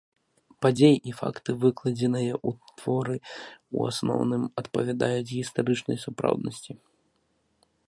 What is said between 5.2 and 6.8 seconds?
гістарычнай сапраўднасці.